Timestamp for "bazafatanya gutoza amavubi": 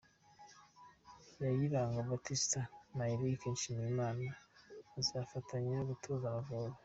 4.93-6.77